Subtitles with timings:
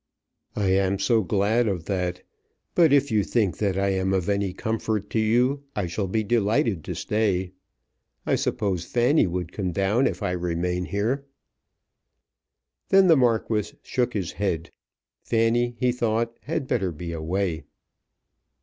[0.55, 2.23] "I am so glad of that;
[2.73, 6.23] but if you think that I am of any comfort to you I shall be
[6.23, 7.51] delighted to stay.
[8.25, 11.25] I suppose Fanny would come down if I remain here."
[12.89, 14.71] Then the Marquis shook his head.
[15.23, 17.65] Fanny, he thought, had better be away.